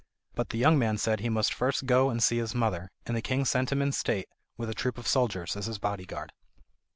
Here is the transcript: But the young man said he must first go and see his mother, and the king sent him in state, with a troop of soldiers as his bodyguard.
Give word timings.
But 0.33 0.49
the 0.49 0.57
young 0.57 0.79
man 0.79 0.97
said 0.97 1.19
he 1.19 1.29
must 1.29 1.53
first 1.53 1.85
go 1.85 2.09
and 2.09 2.23
see 2.23 2.39
his 2.39 2.55
mother, 2.55 2.89
and 3.05 3.15
the 3.15 3.21
king 3.21 3.45
sent 3.45 3.71
him 3.71 3.83
in 3.83 3.91
state, 3.91 4.27
with 4.57 4.67
a 4.67 4.73
troop 4.73 4.97
of 4.97 5.07
soldiers 5.07 5.55
as 5.55 5.67
his 5.67 5.77
bodyguard. 5.77 6.33